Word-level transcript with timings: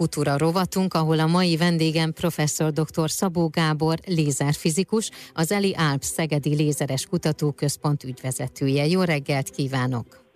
Futura 0.00 0.36
rovatunk, 0.38 0.94
ahol 0.94 1.18
a 1.18 1.26
mai 1.26 1.56
vendégem 1.56 2.12
professzor 2.12 2.72
dr. 2.72 3.10
Szabó 3.10 3.48
Gábor, 3.48 3.98
lézerfizikus, 4.06 5.10
az 5.32 5.52
Eli 5.52 5.74
Alps 5.78 6.06
Szegedi 6.06 6.54
Lézeres 6.54 7.06
Kutatóközpont 7.06 8.04
ügyvezetője. 8.04 8.86
Jó 8.86 9.02
reggelt 9.02 9.50
kívánok! 9.50 10.29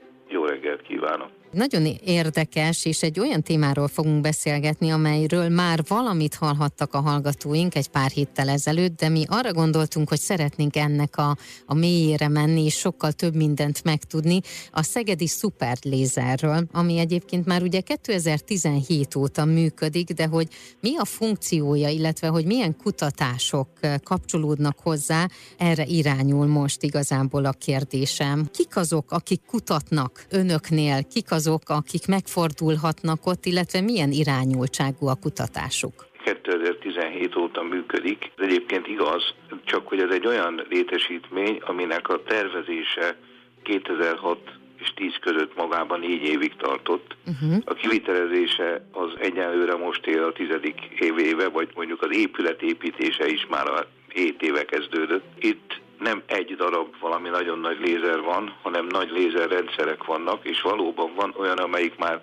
Nagyon 1.54 1.86
érdekes, 2.04 2.84
és 2.84 3.02
egy 3.02 3.20
olyan 3.20 3.42
témáról 3.42 3.88
fogunk 3.88 4.20
beszélgetni, 4.20 4.90
amelyről 4.90 5.48
már 5.48 5.82
valamit 5.88 6.34
hallhattak 6.34 6.94
a 6.94 7.00
hallgatóink 7.00 7.74
egy 7.74 7.88
pár 7.88 8.10
héttel 8.10 8.48
ezelőtt, 8.48 8.96
de 8.96 9.08
mi 9.08 9.24
arra 9.28 9.52
gondoltunk, 9.52 10.08
hogy 10.08 10.20
szeretnénk 10.20 10.76
ennek 10.76 11.16
a, 11.16 11.36
a 11.66 11.74
mélyére 11.74 12.28
menni, 12.28 12.64
és 12.64 12.74
sokkal 12.74 13.12
több 13.12 13.34
mindent 13.34 13.84
megtudni 13.84 14.40
a 14.70 14.82
Szegedi 14.82 15.26
Superlézerről, 15.26 16.66
ami 16.72 16.98
egyébként 16.98 17.46
már 17.46 17.62
ugye 17.62 17.80
2017 17.80 19.14
óta 19.14 19.44
működik, 19.44 20.12
de 20.12 20.26
hogy 20.26 20.48
mi 20.80 20.96
a 20.96 21.04
funkciója, 21.04 21.88
illetve 21.88 22.28
hogy 22.28 22.44
milyen 22.44 22.76
kutatások 22.76 23.68
kapcsolódnak 24.02 24.78
hozzá, 24.78 25.28
erre 25.58 25.84
irányul 25.84 26.46
most 26.46 26.82
igazából 26.82 27.44
a 27.44 27.52
kérdésem. 27.52 28.48
Kik 28.52 28.76
azok, 28.76 29.10
akik 29.12 29.40
kutatnak 29.46 30.26
önöknél, 30.30 31.04
kik 31.04 31.30
azok, 31.30 31.42
azok, 31.46 31.68
akik 31.68 32.06
megfordulhatnak 32.06 33.26
ott, 33.26 33.44
illetve 33.44 33.80
milyen 33.80 34.10
irányultságú 34.10 35.06
a 35.06 35.14
kutatásuk? 35.14 36.06
2017 36.24 37.36
óta 37.36 37.62
működik. 37.62 38.32
Ez 38.36 38.46
egyébként 38.46 38.86
igaz, 38.86 39.22
csak 39.64 39.88
hogy 39.88 40.00
ez 40.00 40.10
egy 40.10 40.26
olyan 40.26 40.66
létesítmény, 40.68 41.56
aminek 41.66 42.08
a 42.08 42.22
tervezése 42.22 43.16
2006 43.62 44.38
és 44.78 44.92
10 44.94 45.12
között 45.20 45.56
magában 45.56 46.00
négy 46.00 46.22
évig 46.22 46.56
tartott. 46.56 47.16
Uh-huh. 47.26 47.62
A 47.64 47.74
kivitelezése 47.74 48.86
az 48.92 49.10
egyenlőre 49.20 49.76
most 49.76 50.06
él 50.06 50.22
a 50.22 50.32
tizedik 50.32 50.78
évéve, 50.98 51.48
vagy 51.48 51.68
mondjuk 51.74 52.02
az 52.02 52.16
épület 52.16 52.62
építése 52.62 53.26
is 53.26 53.46
már 53.50 53.66
a 53.68 53.86
7 54.08 54.42
éve 54.42 54.64
kezdődött. 54.64 55.24
Itt 55.38 55.80
nem 55.98 56.22
egy 56.26 56.56
darab 56.56 56.94
valami 57.00 57.28
nagyon 57.28 57.58
nagy 57.58 57.80
lézer 57.80 58.20
van, 58.20 58.54
hanem 58.62 58.86
nagy 58.86 59.10
lézerrendszerek 59.10 60.04
vannak, 60.04 60.44
és 60.44 60.60
valóban 60.60 61.14
van 61.14 61.34
olyan, 61.36 61.58
amelyik 61.58 61.96
már 61.96 62.22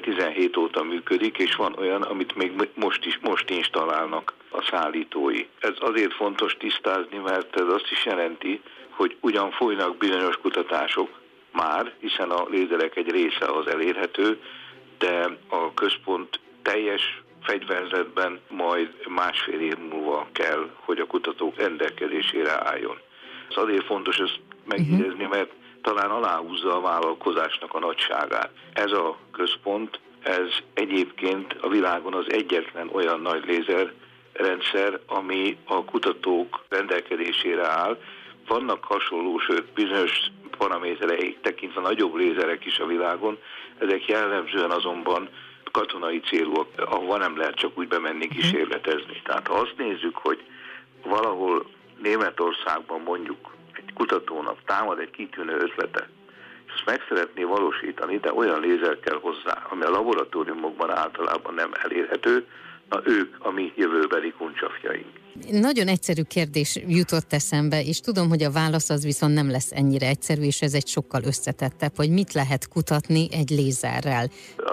17 0.00 0.56
óta 0.56 0.82
működik, 0.82 1.38
és 1.38 1.54
van 1.54 1.74
olyan, 1.78 2.02
amit 2.02 2.34
még 2.34 2.68
most 2.74 3.04
is 3.04 3.18
most 3.22 3.50
installálnak 3.50 4.32
a 4.50 4.62
szállítói. 4.70 5.46
Ez 5.58 5.74
azért 5.80 6.12
fontos 6.12 6.56
tisztázni, 6.56 7.18
mert 7.18 7.60
ez 7.60 7.66
azt 7.66 7.90
is 7.90 8.04
jelenti, 8.04 8.60
hogy 8.90 9.16
ugyan 9.20 9.50
folynak 9.50 9.96
bizonyos 9.96 10.36
kutatások 10.36 11.20
már, 11.52 11.92
hiszen 12.00 12.30
a 12.30 12.46
lézerek 12.48 12.96
egy 12.96 13.10
része 13.10 13.46
az 13.46 13.66
elérhető, 13.66 14.40
de 14.98 15.38
a 15.48 15.74
központ 15.74 16.40
teljes 16.62 17.21
fegyverzetben 17.42 18.40
majd 18.48 18.94
másfél 19.08 19.60
év 19.60 19.78
múlva 19.90 20.26
kell, 20.32 20.70
hogy 20.74 20.98
a 20.98 21.06
kutatók 21.06 21.56
rendelkezésére 21.56 22.68
álljon. 22.68 22.98
Ez 23.48 23.56
azért 23.56 23.84
fontos 23.84 24.18
ezt 24.18 24.40
megjegyezni, 24.64 25.26
mert 25.30 25.50
talán 25.82 26.10
aláhúzza 26.10 26.76
a 26.76 26.80
vállalkozásnak 26.80 27.74
a 27.74 27.78
nagyságát. 27.78 28.50
Ez 28.72 28.92
a 28.92 29.16
központ, 29.32 30.00
ez 30.22 30.48
egyébként 30.74 31.56
a 31.60 31.68
világon 31.68 32.14
az 32.14 32.32
egyetlen 32.32 32.88
olyan 32.92 33.20
nagy 33.20 33.44
lézer 33.46 33.92
rendszer, 34.32 35.00
ami 35.06 35.56
a 35.64 35.84
kutatók 35.84 36.64
rendelkezésére 36.68 37.66
áll. 37.66 37.98
Vannak 38.46 38.84
hasonló, 38.84 39.38
sőt 39.38 39.72
bizonyos 39.74 40.20
paramétereik 40.58 41.40
tekintve 41.40 41.80
nagyobb 41.80 42.14
lézerek 42.14 42.64
is 42.64 42.78
a 42.78 42.86
világon, 42.86 43.38
ezek 43.78 44.06
jellemzően 44.06 44.70
azonban 44.70 45.28
katonai 45.70 46.20
célúak, 46.20 46.68
ahova 46.76 47.16
nem 47.16 47.36
lehet 47.36 47.54
csak 47.54 47.78
úgy 47.78 47.88
bemenni 47.88 48.26
mhm. 48.26 48.34
kísérletezni. 48.34 49.22
Tehát 49.24 49.46
ha 49.46 49.54
azt 49.54 49.74
nézzük, 49.76 50.16
hogy 50.16 50.42
valahol 51.04 51.66
Németországban 52.02 53.00
mondjuk 53.00 53.50
egy 53.72 53.92
kutatónak 53.94 54.58
támad 54.66 54.98
egy 54.98 55.10
kitűnő 55.10 55.54
ötlete, 55.56 56.08
és 56.66 56.72
ezt 56.74 56.86
meg 56.86 57.04
szeretné 57.08 57.42
valósítani, 57.42 58.18
de 58.18 58.32
olyan 58.32 58.60
lézer 58.60 59.00
kell 59.00 59.18
hozzá, 59.20 59.66
ami 59.70 59.82
a 59.82 59.90
laboratóriumokban 59.90 60.90
általában 60.90 61.54
nem 61.54 61.70
elérhető, 61.82 62.46
na 62.92 63.00
ők 63.04 63.34
a 63.38 63.50
mi 63.50 63.72
jövőbeli 63.76 64.32
kuncsafjaink. 64.38 65.20
Nagyon 65.50 65.88
egyszerű 65.88 66.22
kérdés 66.22 66.80
jutott 66.86 67.32
eszembe, 67.32 67.82
és 67.82 68.00
tudom, 68.00 68.28
hogy 68.28 68.42
a 68.42 68.50
válasz 68.50 68.90
az 68.90 69.04
viszont 69.04 69.34
nem 69.34 69.50
lesz 69.50 69.72
ennyire 69.72 70.06
egyszerű, 70.06 70.42
és 70.42 70.60
ez 70.60 70.74
egy 70.74 70.86
sokkal 70.86 71.22
összetettebb, 71.24 71.92
hogy 71.96 72.10
mit 72.10 72.32
lehet 72.32 72.68
kutatni 72.68 73.28
egy 73.40 73.50
lézerrel. 73.50 74.26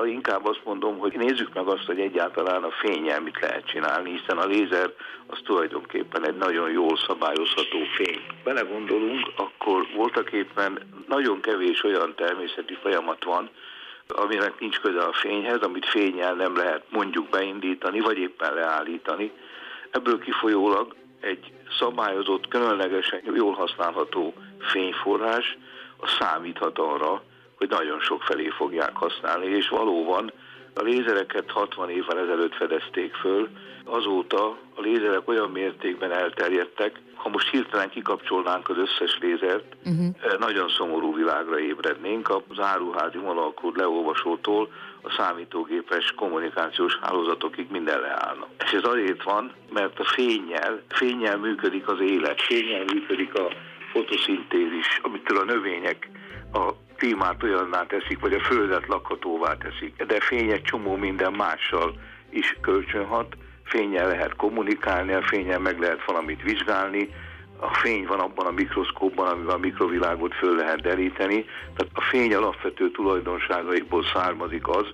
Inkább 0.05 0.45
azt 0.45 0.61
mondom, 0.65 0.97
hogy 0.97 1.15
nézzük 1.17 1.53
meg 1.53 1.67
azt, 1.67 1.85
hogy 1.85 1.99
egyáltalán 1.99 2.63
a 2.63 2.71
fényel 2.81 3.21
mit 3.21 3.39
lehet 3.41 3.65
csinálni, 3.65 4.09
hiszen 4.17 4.37
a 4.37 4.45
lézer 4.45 4.93
az 5.27 5.39
tulajdonképpen 5.43 6.27
egy 6.27 6.37
nagyon 6.37 6.71
jól 6.71 6.97
szabályozható 7.07 7.79
fény. 7.97 8.21
Belegondolunk, 8.43 9.31
akkor 9.35 9.87
voltak 9.95 10.31
éppen 10.31 10.79
nagyon 11.07 11.41
kevés 11.41 11.83
olyan 11.83 12.13
természeti 12.15 12.77
folyamat 12.81 13.23
van, 13.23 13.49
aminek 14.15 14.59
nincs 14.59 14.79
köze 14.79 14.99
a 14.99 15.13
fényhez, 15.13 15.61
amit 15.61 15.85
fényel 15.85 16.33
nem 16.33 16.55
lehet 16.55 16.83
mondjuk 16.89 17.29
beindítani, 17.29 17.99
vagy 17.99 18.17
éppen 18.17 18.53
leállítani. 18.53 19.31
Ebből 19.91 20.19
kifolyólag 20.19 20.95
egy 21.19 21.51
szabályozott, 21.79 22.47
különlegesen 22.47 23.21
jól 23.35 23.53
használható 23.53 24.33
fényforrás 24.59 25.57
számíthat 26.19 26.79
arra, 26.79 27.21
hogy 27.57 27.69
nagyon 27.69 27.99
sok 27.99 28.21
felé 28.23 28.49
fogják 28.49 28.95
használni, 28.95 29.45
és 29.45 29.69
valóban 29.69 30.31
a 30.79 30.83
lézereket 30.83 31.51
60 31.51 31.89
évvel 31.89 32.19
ezelőtt 32.19 32.55
fedezték 32.55 33.13
föl, 33.13 33.49
azóta 33.83 34.57
a 34.75 34.81
lézerek 34.81 35.27
olyan 35.27 35.49
mértékben 35.49 36.11
elterjedtek, 36.11 36.99
ha 37.15 37.29
most 37.29 37.49
hirtelen 37.49 37.89
kikapcsolnánk 37.89 38.69
az 38.69 38.77
összes 38.77 39.17
lézert, 39.21 39.75
uh-huh. 39.85 40.39
nagyon 40.39 40.69
szomorú 40.69 41.15
világra 41.15 41.59
ébrednénk. 41.59 42.29
Az 42.29 42.59
áruházi 42.59 43.17
monalkód 43.17 43.77
leolvasótól 43.77 44.69
a 45.01 45.09
számítógépes 45.17 46.11
kommunikációs 46.11 46.97
hálózatokig 47.01 47.67
minden 47.71 47.99
leállna. 47.99 48.47
És 48.65 48.71
ez 48.71 48.83
azért 48.83 49.23
van, 49.23 49.51
mert 49.73 49.99
a 49.99 50.03
fényjel, 50.03 50.81
fényjel 50.89 51.37
működik 51.37 51.87
az 51.87 51.99
élet, 51.99 52.41
fényjel 52.41 52.83
működik 52.93 53.33
a 53.33 53.47
fotoszintézis, 53.91 54.99
amitől 55.01 55.37
a 55.37 55.43
növények 55.43 56.09
a 56.53 56.88
klímát 56.99 57.43
olyanná 57.43 57.85
teszik, 57.85 58.19
vagy 58.19 58.33
a 58.33 58.39
földet 58.39 58.87
lakhatóvá 58.87 59.57
teszik. 59.57 60.03
De 60.03 60.19
fény 60.19 60.51
egy 60.51 60.61
csomó 60.61 60.95
minden 60.95 61.33
mással 61.33 61.93
is 62.29 62.57
kölcsönhat, 62.61 63.35
fényel 63.63 64.07
lehet 64.07 64.35
kommunikálni, 64.35 65.13
a 65.13 65.21
fényel 65.21 65.59
meg 65.59 65.79
lehet 65.79 66.05
valamit 66.05 66.41
vizsgálni, 66.41 67.09
a 67.59 67.73
fény 67.73 68.05
van 68.05 68.19
abban 68.19 68.45
a 68.45 68.51
mikroszkópban, 68.51 69.27
amivel 69.27 69.55
a 69.55 69.57
mikrovilágot 69.57 70.33
föl 70.33 70.55
lehet 70.55 70.81
deríteni. 70.81 71.45
Tehát 71.75 71.91
a 71.93 72.01
fény 72.01 72.33
alapvető 72.33 72.91
tulajdonságaiból 72.91 74.03
származik 74.13 74.67
az, 74.67 74.85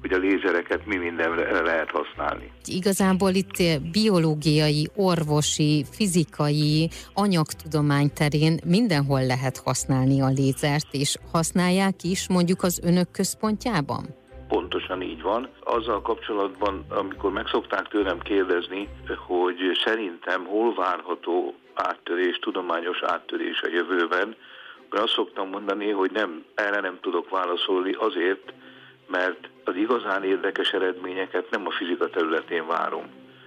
hogy 0.00 0.12
a 0.12 0.18
lézereket 0.18 0.86
mi 0.86 0.96
mindenre 0.96 1.60
lehet 1.60 1.90
használni. 1.90 2.52
Igazából 2.64 3.30
itt 3.30 3.80
biológiai, 3.92 4.88
orvosi, 4.96 5.84
fizikai, 5.90 6.88
anyagtudomány 7.14 8.12
terén 8.12 8.58
mindenhol 8.66 9.26
lehet 9.26 9.56
használni 9.64 10.20
a 10.20 10.28
lézert, 10.28 10.88
és 10.90 11.16
használják 11.32 12.02
is 12.02 12.28
mondjuk 12.28 12.62
az 12.62 12.80
önök 12.84 13.10
központjában? 13.10 14.16
Pontosan 14.48 15.02
így 15.02 15.22
van. 15.22 15.48
Azzal 15.64 16.02
kapcsolatban, 16.02 16.84
amikor 16.88 17.32
meg 17.32 17.46
szokták 17.46 17.88
tőlem 17.88 18.18
kérdezni, 18.18 18.88
hogy 19.26 19.56
szerintem 19.84 20.44
hol 20.44 20.74
várható 20.74 21.54
áttörés, 21.74 22.38
tudományos 22.38 23.02
áttörés 23.02 23.60
a 23.62 23.68
jövőben, 23.68 24.36
akkor 24.84 25.00
azt 25.00 25.12
szoktam 25.12 25.48
mondani, 25.48 25.90
hogy 25.90 26.10
nem, 26.10 26.44
erre 26.54 26.80
nem 26.80 26.98
tudok 27.00 27.30
válaszolni 27.30 27.92
azért, 27.92 28.52
mert 29.10 29.48
az 29.64 29.76
igazán 29.76 30.24
érdekes 30.24 30.70
eredményeket 30.70 31.50
nem 31.50 31.66
a 31.66 31.70
fizika 31.70 32.10
területén 32.10 32.66
várom. 32.66 33.04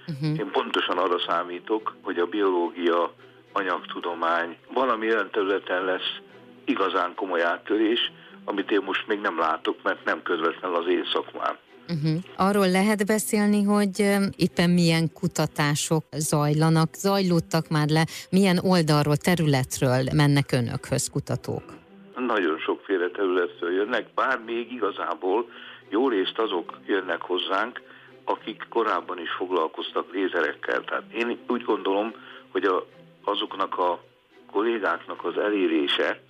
Uh-huh. 0.08 0.38
Én 0.38 0.50
pontosan 0.50 0.98
arra 0.98 1.18
számítok, 1.26 1.96
hogy 2.02 2.18
a 2.18 2.26
biológia, 2.26 3.12
anyagtudomány 3.52 4.56
valami 4.74 5.06
olyan 5.06 5.30
területen 5.30 5.84
lesz 5.84 6.18
igazán 6.64 7.14
komoly 7.14 7.42
áttörés, 7.42 8.12
amit 8.44 8.70
én 8.70 8.82
most 8.84 9.06
még 9.06 9.20
nem 9.20 9.38
látok, 9.38 9.76
mert 9.82 10.04
nem 10.04 10.22
közvetlenül 10.22 10.76
az 10.76 10.88
én 10.88 11.04
szakmám. 11.12 11.56
Uh-huh. 11.88 12.22
Arról 12.36 12.70
lehet 12.70 13.06
beszélni, 13.06 13.62
hogy 13.62 14.16
éppen 14.36 14.70
milyen 14.70 15.12
kutatások 15.12 16.04
zajlanak, 16.16 16.94
zajlódtak 16.94 17.68
már 17.68 17.88
le, 17.88 18.06
milyen 18.30 18.58
oldalról, 18.58 19.16
területről 19.16 20.02
mennek 20.14 20.52
önökhöz 20.52 21.08
kutatók? 21.08 21.81
Nagyon 22.16 22.58
sokféle 22.58 23.08
területről 23.08 23.72
jönnek, 23.72 24.14
bár 24.14 24.40
még 24.46 24.72
igazából 24.72 25.50
jó 25.88 26.08
részt 26.08 26.38
azok 26.38 26.78
jönnek 26.86 27.22
hozzánk, 27.22 27.80
akik 28.24 28.66
korábban 28.68 29.18
is 29.18 29.30
foglalkoztak 29.30 30.12
lézerekkel. 30.12 30.84
Tehát 30.84 31.12
én 31.12 31.38
úgy 31.48 31.64
gondolom, 31.64 32.12
hogy 32.50 32.64
a, 32.64 32.86
azoknak 33.24 33.78
a 33.78 34.02
kollégáknak 34.50 35.24
az 35.24 35.38
elérése, 35.38 36.20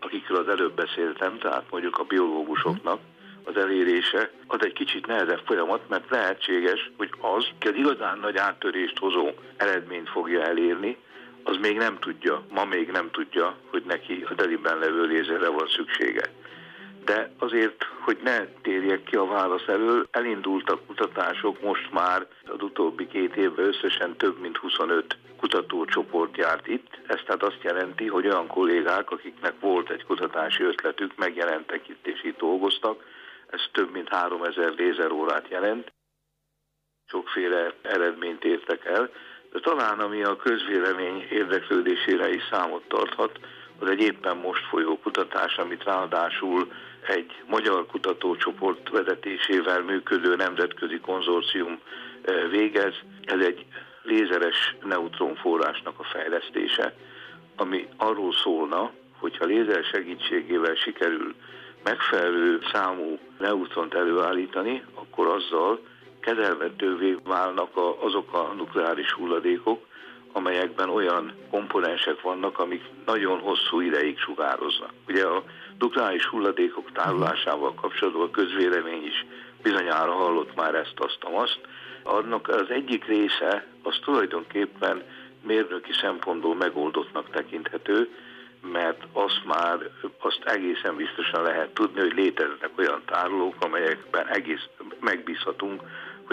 akikről 0.00 0.38
az 0.38 0.48
előbb 0.48 0.74
beszéltem, 0.74 1.38
tehát 1.38 1.64
mondjuk 1.70 1.98
a 1.98 2.04
biológusoknak, 2.04 3.00
az 3.44 3.56
elérése, 3.56 4.30
az 4.46 4.64
egy 4.64 4.72
kicsit 4.72 5.06
nehezebb 5.06 5.40
folyamat, 5.44 5.88
mert 5.88 6.10
lehetséges, 6.10 6.90
hogy 6.96 7.10
az, 7.20 7.46
aki 7.54 7.68
az 7.68 7.74
igazán 7.74 8.18
nagy 8.18 8.36
áttörést 8.36 8.98
hozó 8.98 9.30
eredményt 9.56 10.08
fogja 10.08 10.42
elérni, 10.42 10.96
az 11.44 11.56
még 11.56 11.76
nem 11.76 11.98
tudja, 11.98 12.42
ma 12.50 12.64
még 12.64 12.90
nem 12.90 13.10
tudja, 13.10 13.56
hogy 13.70 13.82
neki 13.86 14.24
a 14.28 14.34
deliben 14.34 14.78
levő 14.78 15.04
lézerre 15.04 15.48
van 15.48 15.68
szüksége. 15.68 16.30
De 17.04 17.32
azért, 17.38 17.84
hogy 18.00 18.18
ne 18.22 18.46
térjek 18.46 19.02
ki 19.02 19.16
a 19.16 19.26
válasz 19.26 19.66
elől, 19.66 20.06
elindultak 20.10 20.86
kutatások 20.86 21.60
most 21.60 21.92
már 21.92 22.26
az 22.44 22.62
utóbbi 22.62 23.06
két 23.06 23.36
évben 23.36 23.66
összesen 23.66 24.16
több 24.16 24.40
mint 24.40 24.56
25 24.56 25.16
kutatócsoport 25.36 26.36
járt 26.36 26.66
itt. 26.66 26.98
Ez 27.06 27.20
tehát 27.24 27.42
azt 27.42 27.62
jelenti, 27.62 28.06
hogy 28.06 28.26
olyan 28.26 28.46
kollégák, 28.46 29.10
akiknek 29.10 29.54
volt 29.60 29.90
egy 29.90 30.04
kutatási 30.04 30.62
ötletük, 30.62 31.16
megjelentek 31.16 31.88
itt 31.88 32.06
és 32.06 32.24
itt 32.24 32.38
dolgoztak. 32.38 33.04
Ez 33.46 33.60
több 33.72 33.92
mint 33.92 34.08
3000 34.08 34.72
lézerórát 34.76 35.48
jelent. 35.48 35.92
Sokféle 37.04 37.72
eredményt 37.82 38.44
értek 38.44 38.84
el. 38.84 39.10
Talán 39.60 40.00
ami 40.00 40.22
a 40.22 40.36
közvélemény 40.36 41.26
érdeklődésére 41.30 42.34
is 42.34 42.42
számot 42.50 42.82
tarthat, 42.88 43.38
az 43.78 43.88
egy 43.88 44.00
éppen 44.00 44.36
most 44.36 44.64
folyó 44.64 44.98
kutatás, 44.98 45.56
amit 45.56 45.84
ráadásul 45.84 46.72
egy 47.06 47.42
magyar 47.46 47.86
kutatócsoport 47.86 48.88
vezetésével 48.88 49.82
működő 49.82 50.36
nemzetközi 50.36 50.98
konzorcium 51.00 51.78
eh, 52.22 52.50
végez. 52.50 52.94
Ez 53.24 53.40
egy 53.40 53.66
lézeres 54.02 54.76
neutronforrásnak 54.84 55.98
a 55.98 56.04
fejlesztése, 56.04 56.94
ami 57.56 57.88
arról 57.96 58.32
szólna, 58.32 58.90
hogyha 59.18 59.44
lézer 59.44 59.84
segítségével 59.84 60.74
sikerül 60.74 61.34
megfelelő 61.84 62.60
számú 62.72 63.18
neutront 63.38 63.94
előállítani, 63.94 64.84
akkor 64.94 65.26
azzal 65.26 65.80
kezelhetővé 66.22 67.16
válnak 67.24 67.76
a, 67.76 68.04
azok 68.04 68.32
a 68.32 68.52
nukleáris 68.56 69.12
hulladékok, 69.12 69.86
amelyekben 70.32 70.88
olyan 70.88 71.32
komponensek 71.50 72.20
vannak, 72.20 72.58
amik 72.58 72.82
nagyon 73.06 73.38
hosszú 73.38 73.80
ideig 73.80 74.18
sugároznak. 74.18 74.90
Ugye 75.08 75.24
a 75.26 75.42
nukleáris 75.78 76.26
hulladékok 76.26 76.92
tárolásával 76.92 77.74
kapcsolatban 77.74 78.22
a 78.22 78.30
közvélemény 78.30 79.04
is 79.04 79.26
bizonyára 79.62 80.12
hallott 80.12 80.54
már 80.54 80.74
ezt, 80.74 80.94
azt, 80.96 81.18
azt. 81.22 81.60
Annak 82.02 82.48
az 82.48 82.70
egyik 82.70 83.04
része 83.04 83.66
az 83.82 83.98
tulajdonképpen 84.04 85.02
mérnöki 85.42 85.92
szempontból 85.92 86.54
megoldottnak 86.54 87.30
tekinthető, 87.30 88.08
mert 88.72 89.02
azt 89.12 89.40
már 89.44 89.78
azt 90.18 90.42
egészen 90.44 90.96
biztosan 90.96 91.42
lehet 91.42 91.74
tudni, 91.74 92.00
hogy 92.00 92.14
léteznek 92.14 92.70
olyan 92.78 93.02
tárolók, 93.06 93.54
amelyekben 93.58 94.26
egész 94.28 94.68
megbízhatunk, 95.00 95.82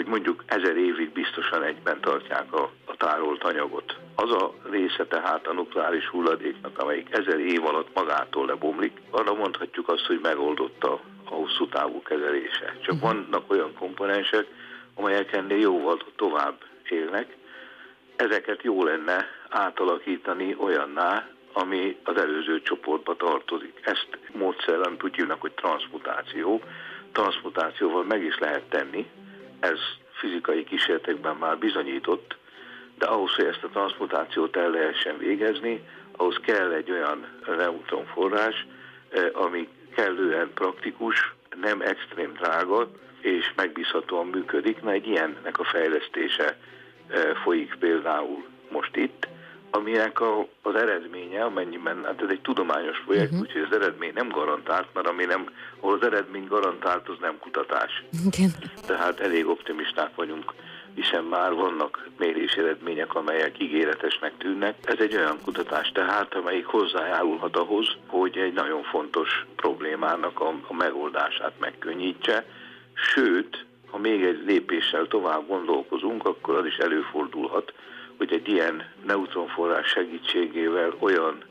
hogy 0.00 0.08
mondjuk 0.08 0.44
ezer 0.46 0.76
évig 0.76 1.12
biztosan 1.12 1.62
egyben 1.62 2.00
tartják 2.00 2.52
a, 2.52 2.70
a 2.84 2.96
tárolt 2.96 3.44
anyagot. 3.44 3.96
Az 4.14 4.30
a 4.30 4.54
része 4.70 5.06
tehát 5.06 5.46
a 5.46 5.52
nukleáris 5.52 6.06
hulladéknak, 6.06 6.78
amelyik 6.78 7.08
ezer 7.10 7.38
év 7.38 7.64
alatt 7.64 7.94
magától 7.94 8.46
lebomlik, 8.46 9.00
arra 9.10 9.34
mondhatjuk 9.34 9.88
azt, 9.88 10.06
hogy 10.06 10.18
megoldotta 10.22 10.92
a 11.24 11.34
hosszú 11.34 11.68
távú 11.68 12.02
kezelése. 12.02 12.76
Csak 12.80 12.94
uh-huh. 12.94 13.10
vannak 13.10 13.50
olyan 13.50 13.74
komponensek, 13.78 14.46
amelyek 14.94 15.32
ennél 15.32 15.58
jóval 15.58 15.98
tovább 16.16 16.56
élnek. 16.88 17.36
Ezeket 18.16 18.62
jó 18.62 18.84
lenne 18.84 19.26
átalakítani 19.48 20.54
olyanná, 20.58 21.28
ami 21.52 21.96
az 22.04 22.16
előző 22.16 22.62
csoportba 22.62 23.16
tartozik. 23.16 23.80
Ezt 23.82 24.18
módszerben 24.32 24.96
tudjuk, 24.96 25.40
hogy 25.40 25.52
transmutáció. 25.52 26.60
Transmutációval 27.12 28.04
meg 28.04 28.24
is 28.24 28.38
lehet 28.38 28.62
tenni, 28.68 29.06
ez 29.60 29.78
fizikai 30.10 30.64
kísérletekben 30.64 31.36
már 31.36 31.58
bizonyított, 31.58 32.36
de 32.98 33.06
ahhoz, 33.06 33.34
hogy 33.34 33.44
ezt 33.44 33.64
a 33.64 33.68
transmutációt 33.68 34.56
el 34.56 34.70
lehessen 34.70 35.18
végezni, 35.18 35.88
ahhoz 36.16 36.40
kell 36.42 36.72
egy 36.72 36.90
olyan 36.90 37.26
neutronforrás, 37.46 38.66
eh, 39.10 39.24
ami 39.32 39.68
kellően 39.94 40.50
praktikus, 40.54 41.34
nem 41.60 41.80
extrém 41.80 42.32
drága, 42.32 42.90
és 43.20 43.52
megbízhatóan 43.56 44.26
működik. 44.26 44.82
Na 44.82 44.90
egy 44.90 45.06
ilyennek 45.06 45.58
a 45.58 45.64
fejlesztése 45.64 46.56
eh, 47.08 47.34
folyik 47.42 47.74
például 47.78 48.44
most 48.70 48.96
itt, 48.96 49.28
aminek 49.70 50.20
a, 50.20 50.46
az 50.62 50.74
eredménye, 50.74 51.44
amennyiben, 51.44 52.04
hát 52.04 52.22
ez 52.22 52.28
egy 52.28 52.40
tudományos 52.40 53.02
projekt, 53.04 53.32
uh-huh. 53.32 53.40
úgyhogy 53.40 53.66
az 53.70 53.76
eredmény 53.76 54.12
nem 54.14 54.28
garantált, 54.28 54.86
mert 54.94 55.06
ami 55.06 55.24
nem, 55.24 55.46
ahol 55.80 55.94
az 55.94 56.02
eredmény 56.02 56.46
garantált, 56.46 57.08
az 57.08 57.16
nem 57.20 57.38
kutatás. 57.38 58.02
Igen. 58.26 58.50
Tehát 58.86 59.20
elég 59.20 59.48
optimisták 59.48 60.14
vagyunk, 60.14 60.52
hiszen 60.94 61.24
már 61.24 61.54
vannak 61.54 62.08
mérési 62.18 62.58
eredmények, 62.58 63.14
amelyek 63.14 63.60
ígéretesnek 63.60 64.32
tűnnek. 64.38 64.74
Ez 64.84 64.98
egy 64.98 65.16
olyan 65.16 65.38
kutatás 65.44 65.92
tehát, 65.92 66.34
amelyik 66.34 66.66
hozzájárulhat 66.66 67.56
ahhoz, 67.56 67.96
hogy 68.06 68.38
egy 68.38 68.52
nagyon 68.52 68.82
fontos 68.82 69.46
problémának 69.56 70.40
a, 70.40 70.48
a 70.66 70.74
megoldását 70.74 71.52
megkönnyítse, 71.60 72.44
sőt, 72.94 73.64
ha 73.90 73.98
még 73.98 74.24
egy 74.24 74.42
lépéssel 74.46 75.06
tovább 75.06 75.46
gondolkozunk, 75.46 76.24
akkor 76.24 76.54
az 76.54 76.66
is 76.66 76.76
előfordulhat, 76.76 77.72
hogy 78.20 78.32
egy 78.32 78.48
ilyen 78.48 78.84
neutronforrás 79.06 79.86
segítségével 79.86 80.94
olyan 80.98 81.44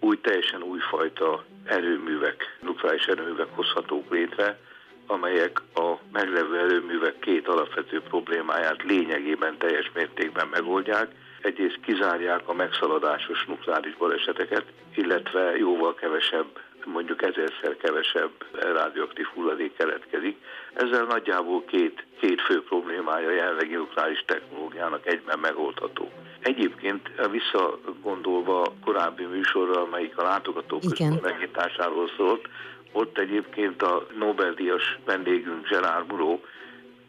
új, 0.00 0.20
teljesen 0.20 0.62
újfajta 0.62 1.44
erőművek, 1.64 2.58
nukleáris 2.62 3.06
erőművek 3.06 3.48
hozhatók 3.50 4.10
létre, 4.10 4.58
amelyek 5.06 5.62
a 5.74 5.94
meglevő 6.12 6.58
erőművek 6.58 7.18
két 7.18 7.48
alapvető 7.48 8.00
problémáját 8.00 8.82
lényegében 8.82 9.58
teljes 9.58 9.90
mértékben 9.94 10.48
megoldják. 10.50 11.08
Egyrészt 11.42 11.80
kizárják 11.82 12.48
a 12.48 12.52
megszaladásos 12.52 13.44
nukleáris 13.46 13.96
baleseteket, 13.96 14.64
illetve 14.94 15.56
jóval 15.56 15.94
kevesebb 15.94 16.58
mondjuk 16.86 17.22
ezerszer 17.22 17.76
kevesebb 17.76 18.30
rádióaktív 18.52 19.26
hulladék 19.34 19.76
keletkezik. 19.76 20.36
Ezzel 20.72 21.04
nagyjából 21.04 21.64
két, 21.64 22.04
két 22.20 22.40
fő 22.40 22.62
problémája 22.62 23.28
a 23.28 23.32
jelenlegi 23.32 23.74
nukleáris 23.74 24.24
technológiának 24.26 25.06
egyben 25.06 25.38
megoldható. 25.38 26.10
Egyébként 26.40 27.10
visszagondolva 27.30 28.72
korábbi 28.84 29.24
műsorra, 29.24 29.82
amelyik 29.82 30.18
a 30.18 30.22
látogatóközpont 30.22 31.22
megnyitásáról 31.22 32.10
szólt, 32.16 32.48
ott 32.92 33.18
egyébként 33.18 33.82
a 33.82 34.06
Nobel-díjas 34.18 34.98
vendégünk 35.04 35.68
Gerard 35.68 36.10
Muró 36.10 36.40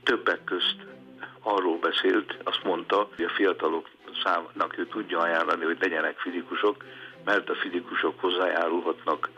többek 0.03 0.43
közt 0.43 0.75
arról 1.41 1.77
beszélt, 1.77 2.37
azt 2.43 2.63
mondta, 2.63 3.09
hogy 3.15 3.25
a 3.25 3.29
fiatalok 3.29 3.89
számnak 4.23 4.77
ő 4.77 4.85
tudja 4.85 5.19
ajánlani, 5.19 5.63
hogy 5.63 5.77
legyenek 5.79 6.19
fizikusok, 6.19 6.83
mert 7.25 7.49
a 7.49 7.55
fizikusok 7.55 8.19
hozzájárulhatnak 8.19 9.29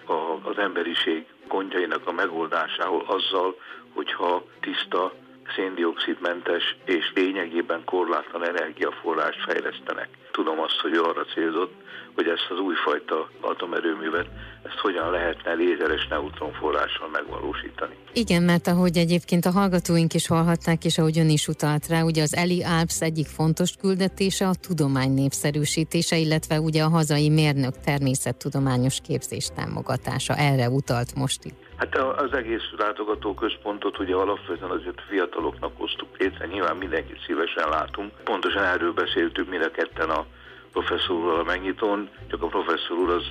az 0.43 0.57
emberiség 0.57 1.25
gondjainak 1.47 2.07
a 2.07 2.11
megoldásához 2.11 3.03
azzal, 3.07 3.55
hogyha 3.93 4.43
tiszta, 4.59 5.13
széndiokszidmentes 5.55 6.75
és 6.85 7.12
lényegében 7.15 7.81
korlátlan 7.85 8.47
energiaforrást 8.47 9.43
fejlesztenek. 9.47 10.09
Tudom 10.31 10.59
azt, 10.59 10.79
hogy 10.81 10.93
arra 10.93 11.25
célzott, 11.33 11.73
hogy 12.15 12.27
ezt 12.27 12.47
az 12.50 12.59
újfajta 12.59 13.29
atomerőművet, 13.41 14.27
ezt 14.63 14.77
hogyan 14.77 15.12
lehetne 15.12 15.53
lézeres 15.53 16.07
neutronforrással 16.07 17.07
megvalósítani. 17.07 17.95
Igen, 18.13 18.43
mert 18.43 18.67
ahogy 18.67 18.97
egyébként 18.97 19.45
a 19.45 19.51
hallgatóink 19.51 20.13
is 20.13 20.27
hallhatták, 20.27 20.85
és 20.85 20.97
ahogy 20.97 21.19
ön 21.19 21.29
is 21.29 21.47
utalt 21.47 21.88
rá, 21.88 22.01
ugye 22.01 22.21
az 22.21 22.35
Eli 22.35 22.63
Alps 22.63 23.01
egyik 23.01 23.27
fontos 23.27 23.71
küldetése 23.81 24.47
a 24.47 24.53
tudomány 24.67 25.12
népszerűsítése, 25.12 26.17
illetve 26.17 26.59
ugye 26.59 26.83
a 26.83 26.89
hazai 26.89 27.29
mérnök 27.29 27.73
természettudományos 27.85 29.00
képzés 29.07 29.47
támogatása. 29.55 30.35
Erre 30.35 30.69
utalt 30.69 31.15
most 31.15 31.43
itt. 31.43 31.73
Hát 31.75 31.98
az 31.98 32.34
egész 32.34 32.70
látogató 32.77 33.34
központot 33.34 34.00
ugye 34.00 34.15
alapvetően 34.15 34.72
azért 34.72 35.01
fiataloknak 35.10 35.72
hoztuk 35.77 36.18
létre, 36.18 36.46
nyilván 36.46 36.77
mindenkit 36.77 37.24
szívesen 37.25 37.70
látunk. 37.70 38.12
Pontosan 38.24 38.63
erről 38.63 38.94
beszéltünk 38.94 39.50
mind 39.50 39.63
a 39.63 39.72
ketten 39.72 40.10
a 40.10 40.25
professzor 40.72 41.39
a 41.39 41.44
megnyitón, 41.44 42.10
csak 42.27 42.44
a 42.44 42.48
professzor 42.48 42.98
úr 42.98 43.10
az 43.10 43.25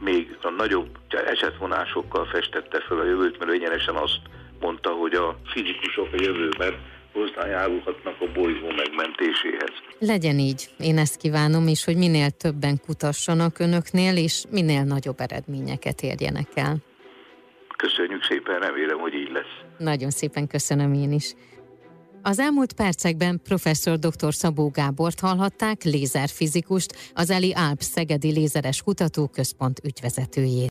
még 0.00 0.36
a 0.42 0.48
nagyobb 0.48 0.88
esetvonásokkal 1.08 2.24
festette 2.24 2.80
fel 2.80 2.98
a 2.98 3.04
jövőt, 3.04 3.38
mert 3.38 3.50
egyenesen 3.50 3.94
azt 3.94 4.20
mondta, 4.60 4.90
hogy 4.90 5.14
a 5.14 5.38
fizikusok 5.44 6.08
a 6.12 6.22
jövőben 6.22 6.74
hozzájárulhatnak 7.12 8.20
a 8.20 8.32
bolygó 8.34 8.66
megmentéséhez. 8.66 9.72
Legyen 9.98 10.38
így. 10.38 10.68
Én 10.78 10.98
ezt 10.98 11.16
kívánom 11.16 11.68
is, 11.68 11.84
hogy 11.84 11.96
minél 11.96 12.30
többen 12.30 12.80
kutassanak 12.86 13.58
önöknél, 13.58 14.16
és 14.16 14.44
minél 14.50 14.82
nagyobb 14.82 15.20
eredményeket 15.20 16.02
érjenek 16.02 16.48
el. 16.54 16.76
Szépen, 18.30 18.58
remélem, 18.58 18.98
hogy 18.98 19.14
így 19.14 19.30
lesz. 19.32 19.78
Nagyon 19.78 20.10
szépen 20.10 20.46
köszönöm 20.46 20.92
én 20.92 21.12
is. 21.12 21.34
Az 22.22 22.38
elmúlt 22.38 22.72
percekben 22.72 23.40
professzor 23.42 23.98
dr. 23.98 24.34
Szabó 24.34 24.68
Gábort 24.68 25.20
hallhatták, 25.20 25.82
lézerfizikust, 25.82 27.12
az 27.14 27.30
Eli 27.30 27.52
Alp 27.52 27.80
Szegedi 27.80 28.32
Lézeres 28.32 28.82
Kutatóközpont 28.82 29.80
ügyvezetőjét. 29.84 30.68